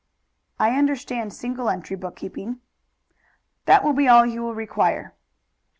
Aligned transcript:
"I 0.57 0.79
understand 0.79 1.31
single 1.31 1.69
entry 1.69 1.95
bookkeeping." 1.95 2.59
"That 3.65 3.83
will 3.83 3.93
be 3.93 4.07
all 4.07 4.25
you 4.25 4.41
will 4.41 4.55
require." 4.55 5.13